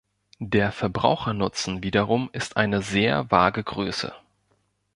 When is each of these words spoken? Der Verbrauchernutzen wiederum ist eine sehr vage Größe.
Der 0.39 0.71
Verbrauchernutzen 0.71 1.83
wiederum 1.83 2.31
ist 2.33 2.57
eine 2.57 2.81
sehr 2.81 3.29
vage 3.29 3.63
Größe. 3.63 4.11